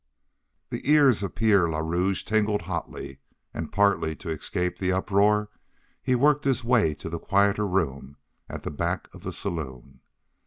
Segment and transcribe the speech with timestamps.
[0.71, 3.19] The ears of Pierre le Rouge tingled hotly,
[3.53, 5.49] and partly to escape the uproar
[6.01, 8.17] he worked his way to the quieter room
[8.49, 9.99] at the back of the saloon.